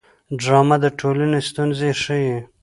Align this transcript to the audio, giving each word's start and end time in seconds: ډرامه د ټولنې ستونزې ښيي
ډرامه 0.41 0.75
د 0.83 0.85
ټولنې 0.99 1.39
ستونزې 1.49 1.91
ښيي 2.01 2.35